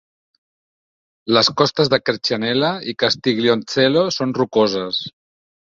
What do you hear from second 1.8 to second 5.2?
de Quercianella i Castiglioncello són rocoses.